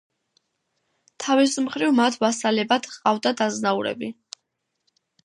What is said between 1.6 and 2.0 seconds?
მხრივ